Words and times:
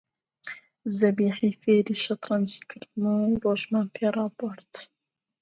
زەبیحی 0.97 1.57
فێرە 1.61 1.95
شەترەنجی 2.03 2.61
کردم 2.69 3.03
و 3.13 3.37
ڕۆژمان 3.43 3.87
پێ 3.95 4.07
ڕادەبوارد 4.15 4.73